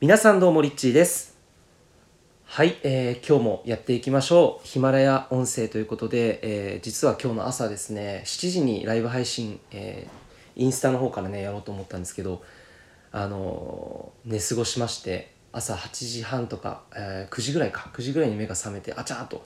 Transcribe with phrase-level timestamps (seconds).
[0.00, 1.36] 皆さんどうもリッチーです。
[2.44, 4.64] はい、えー今日もやっていきましょう。
[4.64, 12.44] ヒマラヤ音声ということで、えー実は今日の朝ですね7時にライブ配信、えーインスタの方からねやろうと思ったんですけど
[13.10, 19.44] あのー寝過ごしまして朝8時半とか、えー9時ぐらいか9時ぐらいに目が覚めてあちゃーと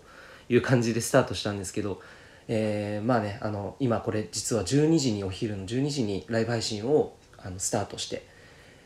[0.51, 2.03] いう感じでスタートしたんですけど、
[2.49, 8.31] えーまあねあの今これ実は12時にお昼の12時にライブ配信をあのスタートして、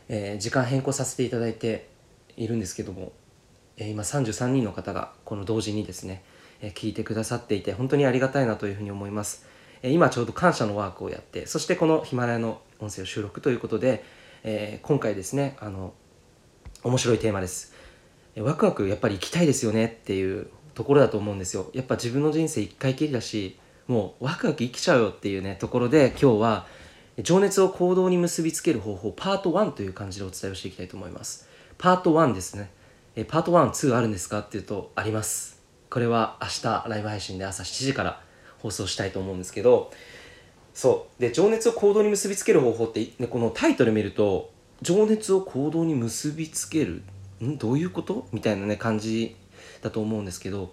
[0.09, 1.89] えー時間変更させていただいて
[2.35, 3.11] いるんですけども、
[3.77, 6.23] えー今33人の方がこの同時にですね、
[6.61, 9.45] えー聞いてくださっていて本当にありがたいなというふうに思います、
[9.81, 14.03] えー今ちょうど感謝のワークをやってそしてこのヒマラヤの音声を収録ということで、
[14.43, 15.93] えー今回ですねあの
[16.83, 17.73] 面白いテーマです。
[18.35, 21.71] えーワクワクやっぱり生きたいですよねっていうところだと思うんですよ。
[21.73, 26.67] やっぱ自分の人生一回きりだしもうワクワク生きちゃうよっていうねところで今日は
[27.23, 31.47] 情熱を行動に結びつける方法パート1という感じでお伝えをしていきたいと思います。
[31.77, 32.69] パート1ですね。
[33.15, 34.39] えパート12あるんですか？
[34.39, 35.59] っていうとあります。
[35.89, 38.21] これは明日ライブ配信で朝7時から
[38.59, 39.91] 放送したいと思うんですけど
[40.73, 41.21] そう。
[41.21, 44.51] で情熱を行動に結びつける方法って、ね、このタイトル見ると
[44.83, 47.01] 情熱を行動に結びつける
[47.43, 47.57] ん？
[47.57, 48.27] どういうこと？
[48.31, 49.35] みたいなね感じ
[49.81, 50.71] だと思うんですけど、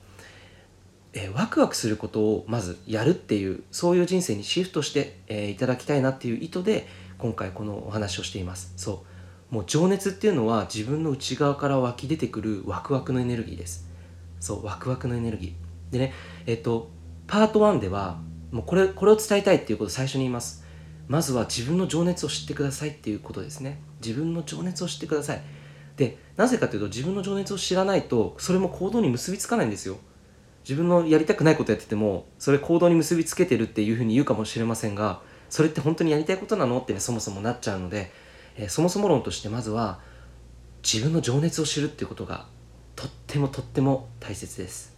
[1.14, 6.86] えーワクワクすることをまずやるっていうそういう人生にシフトして、えーいただきたいなっていう意図で
[7.18, 8.72] 今回このお話をしています。
[8.76, 9.04] そ
[9.50, 9.54] う。
[9.54, 13.88] もう情熱っていうのは自分の内側から湧き出てくるワクワクのエネルギーです。
[14.40, 15.92] そうワクワクのエネルギー。
[15.92, 16.12] でね
[16.46, 16.90] えっと
[17.26, 18.18] パート1では
[18.50, 20.64] もうこれこれを伝えたいっていうことを最初に言います。
[21.06, 23.78] まずは自分の情熱を知ってくださいっていうことですね。
[24.04, 25.42] 自分の情熱を知ってください。
[25.96, 29.96] でなぜかというと自分の情熱を知らないとそれも行動に結びつかないんですよ。
[30.64, 38.10] 自分のやりたくないことやっててもそれ行動に結びつけてるっていうふうに言うかもしれませんがそれって本当にやりたいことなのってねそもそもなっちゃうので、
[38.56, 40.00] えーそもそも論としてまずは
[40.82, 42.46] 自分の情熱を知るっていうことが
[42.96, 44.96] とってもとっても大切です。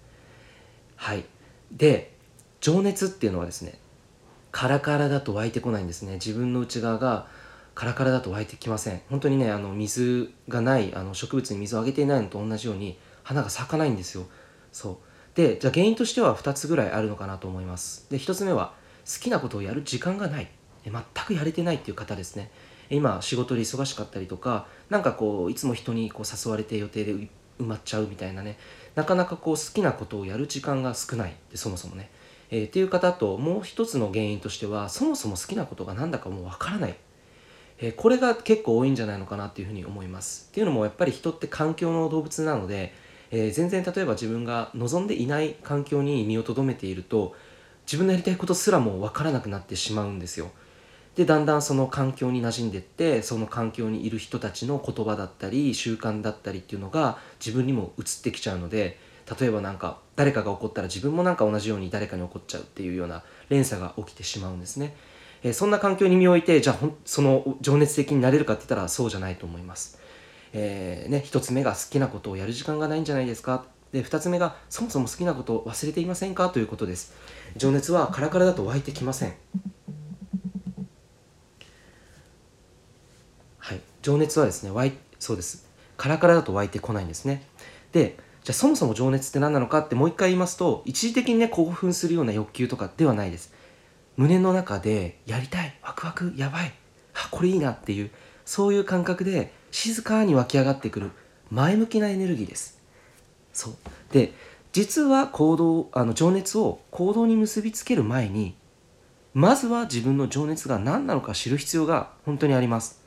[0.97, 1.25] はい。
[1.73, 2.15] で
[2.61, 3.79] 情熱っていうのはですね
[4.53, 6.15] カラカラだと湧いてこないんですね。
[6.15, 7.27] 自分の内側が
[7.75, 9.01] カラカラだと湧いてきません。
[9.11, 14.27] 本当にねあの水がないあの植物に水をあげていないのと同じように花が咲かないんですよ。
[14.73, 14.97] そう。
[15.37, 18.07] でじゃあ原因としては2つぐらいあるのかなと思います。
[18.11, 18.73] で1つ目は
[19.05, 20.49] 好きなことをやる時間がない。
[20.85, 20.95] 全
[21.27, 22.51] くやれてないっていう方ですね。
[22.89, 28.57] 今仕事で忙しかったりとかなんかこういつも人にこう誘われて予定で埋まっちゃうみたいなね。
[28.95, 31.37] なかなかこう好きなことをやる時間が少ない。
[31.51, 32.11] でそもそもね、
[32.51, 36.97] えーっていう方ともう一つの原因としてはそもそも好きなことが何だかもうわからない。
[37.79, 40.49] えーこれが結構多いんじゃないのかなっていうふうに思います。
[40.51, 42.95] っていうのもやっぱり人って環境の動物なので、
[43.31, 47.35] えー全然例えば自分が望んでいない環境に身をとどめていると
[47.87, 50.51] 自分のやりたいことすらも分からなくなってしまうんですよ。
[51.15, 58.99] でだんだんその環境に馴染んでってその環境にいる人たちの言葉だったり習慣だったりっていうのが自分にも移ってきちゃうので
[59.41, 64.95] 例えばなんか誰かが怒ったら自分もなんか同じように誰かに怒っちゃうっていうような連鎖が起きてしまうんですね、
[65.43, 69.99] えーそんな環境に身を置いてじゃあその情熱的になれるかって言ったらそうじゃないと思います。
[70.53, 73.65] えーね、1つ目が好きなことをやる時間がないんじゃないですか。
[73.93, 76.51] で2つ目がそもそも好きなことを忘れていませんか？
[76.51, 77.15] ということです。
[77.57, 79.35] 情熱はカラカラだと湧いてきません。
[83.59, 83.81] はい。
[84.03, 85.67] 情熱はですね湧いそうです。
[85.97, 87.47] カラカラだと湧いてこないんですね。
[87.93, 89.79] でじゃあそもそも情熱って何なのか？
[89.79, 93.55] ってもう一回言いますと一時的にね興奮するような欲求とかではないです。
[94.17, 95.79] 胸の中でやりたい。
[95.83, 96.33] ワクワク。
[96.37, 96.75] やばい。
[97.15, 98.11] あこれいいなっていう
[98.45, 101.11] そういう感覚で静かに湧き上がってくる
[101.51, 102.81] 前向きなエネルギーです。
[103.53, 103.75] そう。
[104.11, 104.33] で
[104.73, 108.55] 実は行動あの情熱を行動に結びつける前に
[109.35, 113.03] まずは自分の情熱が何なのか知る必要が本当にあります。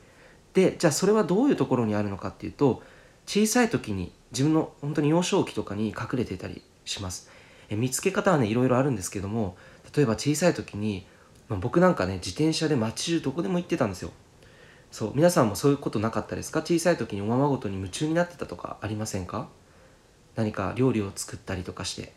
[0.53, 2.83] でじゃあそれはどういうところにあるのかっていうと
[3.25, 7.31] 小さい時に自分の本当に幼少期とかに隠れていたりします。
[7.69, 9.57] え見つけ方はねいろいろあるんですけども
[9.95, 11.07] 例えば小さい時に、
[11.47, 14.11] まあ僕なんかね自転車で街中どこでも行ってたんですよ。
[14.91, 16.61] そう皆さんもそういうことなかったですか？
[16.61, 19.47] 小さい時におままごとに夢中になってたとかありませんか？
[20.35, 22.13] 何か料理を作ったりとかして。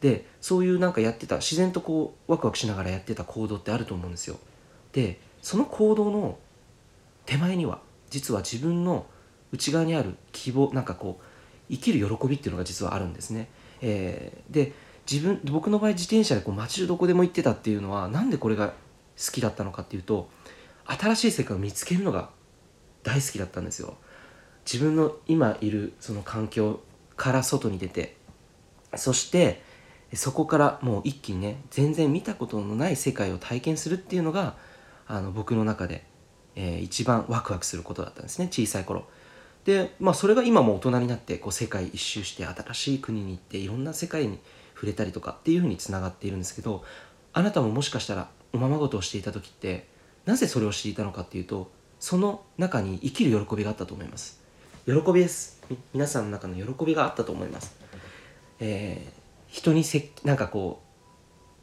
[0.00, 4.38] でそういうなんかやってた自然とこうワクワクしながらやってた行動ってあると思うんですよ。
[4.92, 6.38] でその行動の
[7.26, 9.06] 手前には実は自分の
[9.52, 11.24] 内側にある希望なんかこう
[11.70, 13.48] 生きる喜びっていうのが実はあるんですね、
[13.80, 14.72] えーで
[15.10, 20.28] 自分僕の場合自転車でこう街中どこでも行ってたっていうのはなんでこれが好きだったのかっていうと
[20.98, 22.30] 新しい世界を見つけるのが
[23.02, 23.96] 大好きだったんですよ。
[24.70, 26.80] 自分の今いるその環境
[27.16, 28.16] から外に出て
[28.96, 29.62] そして
[30.14, 34.56] そこからもう一気にね全然見たことのない世界を体験するっていうのが
[35.06, 36.04] あの僕の中で、
[36.56, 38.48] えー一番ワクワクすることだったんですね。
[38.50, 39.06] 小さい頃。
[39.64, 44.38] でまあそれが今も大人になってこう世界一周して新しい国に行っていろんな世界に
[44.74, 46.82] 触れたりとかっていうふうにつながっているんですけど
[47.34, 49.86] あなたももしかしたらおままごとをしていた時って
[50.26, 54.40] なぜそれをしていたのかっていうとその中に生きる喜びがあったと思います。
[54.86, 55.60] 喜びです。
[55.92, 57.76] 皆さんの中の喜びがあったと思います。
[58.58, 59.12] えー、
[59.48, 60.82] 人にせなんかこ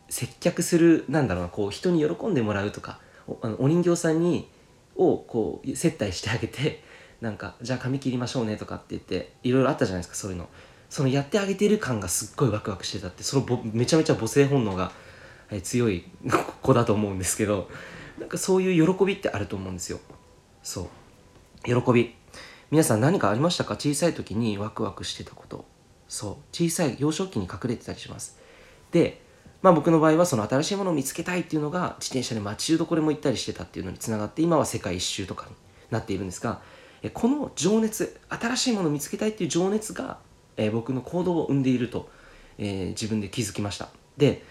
[0.08, 4.48] う接客するなんだろうなこう人に喜んでもらうとかおあのお人形さんに
[4.96, 6.84] をこう接待してあげて
[7.22, 10.48] なんかじゃあ髪切りましょうねとかって言っていろいろあったじゃないですかそういうの。
[10.90, 14.94] そのやってあげてる感がすっごいワクワクしてたってそのぼめちゃめちゃ母性本能が、
[15.52, 16.06] え強い
[16.64, 17.70] 子だと思うんですけど
[18.20, 20.00] なんかそういう喜びってあると思うんですよ。
[20.64, 20.90] そ
[21.66, 21.82] う。
[21.82, 22.16] 喜び。
[22.72, 23.76] 皆さん何かありましたか？
[23.76, 25.66] 小さい時にワクワクしてたこと。
[26.08, 26.36] そう。
[26.52, 28.38] 小さい幼少期に隠れてたりします。
[28.92, 29.22] で
[29.62, 35.56] まあ僕の場合はその新しいものを見つけたいっていうのが自転車で街中どこでも行ったりしてたっていうのにつながって今は世界一周とかに
[35.90, 36.62] なっているんですが
[37.14, 40.18] この情熱新しいものを見つけたいっていう情熱が、
[40.58, 42.10] え、僕の行動を生んでいると、
[42.58, 43.90] え、自分で気づきました。
[44.18, 44.44] で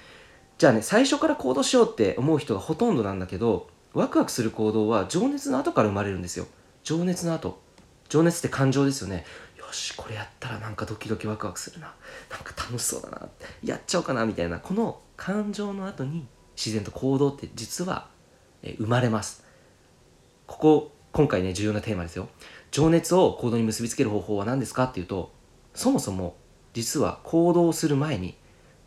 [0.58, 6.47] じゃあね最初から行動しようって思う人がほとんどなんだけどワクワクする行動は情熱の後から生まれるんですよ。
[6.85, 7.61] 情熱の後。
[8.08, 9.25] 情熱って感情ですよね。
[9.58, 11.94] よしこれやったらなんかドキドキワクワクするな。
[12.31, 13.29] なんか楽しそうだな。
[13.64, 14.58] やっちゃおうかなみたいな。
[14.58, 16.26] この感情の後に
[16.56, 18.08] 自然と行動って実は、
[18.62, 19.44] 生まれます。
[20.47, 22.29] ここ今回ね重要なテーマですよ。
[22.70, 25.32] 情熱を行動に結びつける方法は何ですかっていうと
[25.75, 26.37] そもそも
[26.75, 28.37] 実は行動する前に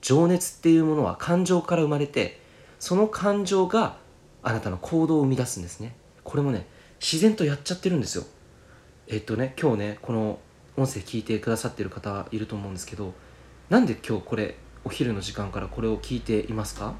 [0.01, 2.40] 情熱っていうものは感情から生まれて
[2.80, 3.98] その感情が
[4.42, 5.96] あなたの行動を生み出すんですね。
[6.24, 6.68] これもね
[7.00, 8.24] 自然とやっちゃってるんですよ。
[9.07, 10.40] えっとね今日ねこの
[10.78, 13.13] 音声聞いてくださってる方いると思うんですけど
[13.69, 14.56] なんで今日これ
[14.86, 16.94] お昼の時間からこれを聞いていますか？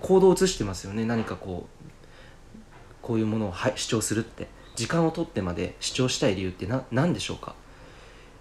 [0.00, 1.04] 行動を移してますよね。
[1.04, 1.86] 何かこう
[3.02, 4.48] こういうものを主張するって。
[4.76, 7.54] 時間を取ってまで主張したい理由って何でしょうか？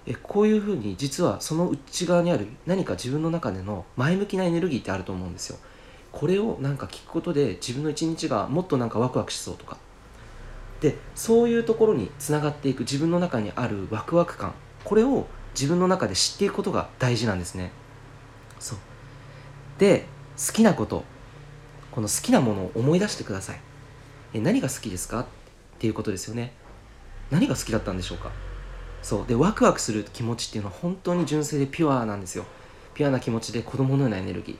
[0.06, 5.58] えこういうふうに実はその内側にある何か自分の中での前向きなエネルギーってあると思うんですよ。
[6.12, 9.78] これをなんか聞くことで自分の一日がもっとなんかワクワクしそうとか。
[10.82, 14.54] でそういうところにつながっていく自分の中にあるワクワク感。
[14.84, 17.72] これを自分の中で知っていくことが大事なんですね。
[18.60, 18.78] そう。
[19.78, 20.06] で
[20.38, 21.04] 好きなこと。
[21.92, 23.60] この好きなものを思い出してください。
[24.34, 25.22] え何が好きですか？
[25.22, 25.26] っ
[25.80, 26.54] ていうことですよね。
[27.32, 28.32] 何が好きだったんでしょうか？
[29.02, 29.26] そう。
[29.28, 32.46] でワクワクする気持ちっていうのは本当に純粋でピュアなんですよ。
[32.94, 34.58] ピュアな気持ちで子供のようなエネルギー。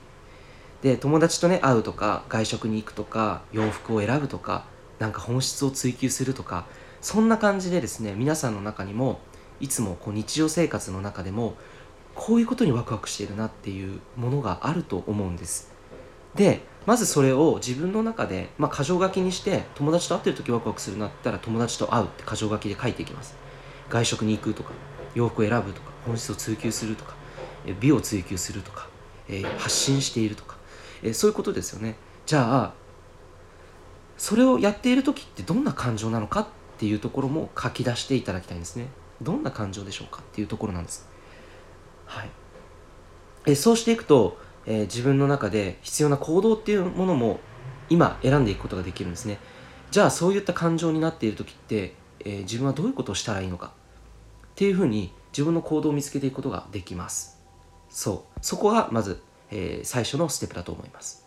[0.82, 4.64] で友達とね会うとか外食に行くとか洋服を選ぶとか
[4.98, 6.66] なんか本質を追求するとか
[7.00, 9.20] そんな感じでですね皆さんの中にも
[9.60, 11.54] いつもこう日常生活の中でも
[12.14, 15.70] こういうことにワクワクしているなっていうものがあると思うんです。
[16.34, 23.34] でまずそれを自分の中で、まあ、箇条書きにして友達と会ってる時ワクワクするなったら友達と会うって箇条書きで書いていきます。
[23.90, 24.70] 外食に行くとか
[25.14, 27.14] 洋服を選ぶとか本質を追求するとか
[27.80, 28.88] 美を追求するとか、
[29.58, 30.56] 発信しているとか、
[31.12, 31.96] そういうことですよね。
[32.24, 32.72] じゃあ
[34.16, 36.46] それをやっている時ってどんな感情なのかっ
[36.78, 38.86] ていうところも書き出していただきたいんですね。
[39.20, 41.06] どんな感情でしょうかっていうところなんです。
[42.06, 42.30] はい。
[43.44, 47.40] えそうしていくとえー、自分の中で必要な行動っていうものも
[47.88, 49.38] 今選んでいくことができるんですね。
[49.90, 53.72] じゃあそういった感情になっている時って、えー、自分はどういうことをしたらいいのか
[54.60, 57.40] っていうふうに自分の行動を見つけていくことができます。
[57.88, 58.38] そう。
[58.42, 61.26] そこがまず、えー、最初のステップだと思います、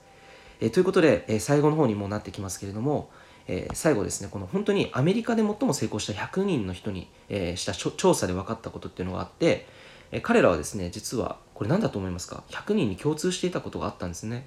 [0.61, 3.09] えということで、え最後の方にもなってきますけれども、
[3.47, 9.65] え最後ですねこの本当にアメリカで最も成功した100人の人に、えした調査で分かったことっていうのがあって、
[10.11, 14.45] え彼らはですね実はこれ何だと思いますか？100人に共通していたことがあったんですね。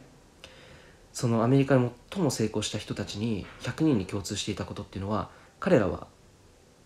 [1.12, 6.06] そのアメリカで最も成功した人たちに100人に共通していたことっていうのは彼らは、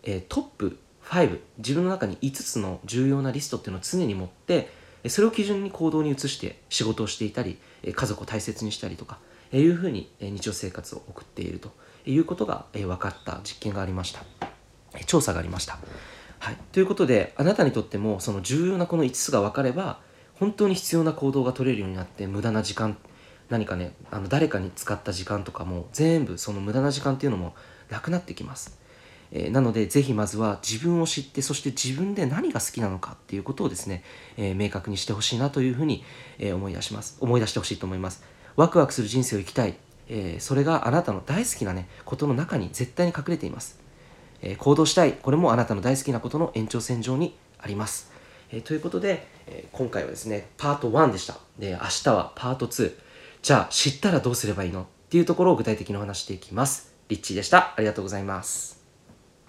[0.01, 4.71] え、トップ5自分の中に5つの重要なリストっていうのを常に持って
[5.07, 9.17] それを基準に行動に移して仕事をしていたり家族を大切にしたりとか
[9.51, 11.71] いうふうに日常生活を送っていると
[12.05, 14.23] いうことが分かった実験がありました。
[15.05, 15.79] 調査がありました。
[16.39, 19.99] はい、ということであなたにとってもその重要なこの5つが分かれば
[20.39, 22.97] 本当に必要な行動が取れるようになって無駄な時間
[23.49, 27.53] 何かねあの誰かに使った時間とかも全部その無駄な時間っていうのも
[27.91, 28.79] なくなってきます、
[29.31, 34.03] えー、なのでぜひまずは自分を知ってそして自分で何が好きなのかっていうことをですね、
[34.37, 36.03] えー、明確にしてほしいなというふうに、
[36.37, 37.17] えー、思い出します。
[37.19, 38.23] 思い出してほしいと思います。
[38.55, 39.75] ワクワクする人生を生きたい、
[40.09, 43.79] えそれがあなたの大好きなねことの中に絶対に隠れています。
[44.41, 45.13] え行動したい。
[45.13, 48.11] これもあなたの大好きなことの延長線上にあります、
[48.51, 51.37] えということで、え今回はですねパート1でした。
[51.57, 52.91] で明日はパート2
[53.41, 54.81] じゃあ知ったらどうすればいいの？
[54.81, 56.93] っていうところを具体的にお話していきます。
[57.07, 57.73] リッチーでした。
[57.75, 58.80] ありがとうございます。